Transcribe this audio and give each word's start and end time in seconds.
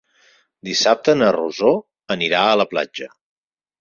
Dissabte 0.69 1.13
na 1.19 1.29
Rosó 1.37 1.73
anirà 2.19 2.41
a 2.47 2.57
la 2.63 2.67
platja. 2.73 3.11